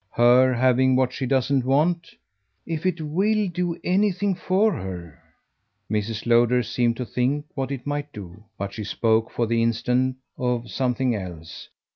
[0.13, 2.09] "Her having what she does want?"
[2.65, 5.19] "If it WILL do anything for her."
[5.91, 6.25] Mrs.
[6.25, 10.71] Lowder seemed to think what it might do; but she spoke for the instant of
[10.71, 11.69] something else.